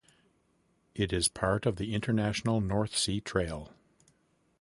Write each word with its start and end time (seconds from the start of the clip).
It 0.95 1.13
is 1.13 1.27
part 1.27 1.67
of 1.67 1.75
the 1.75 1.93
international 1.93 2.59
North 2.59 2.97
Sea 2.97 3.21
Trail. 3.21 3.71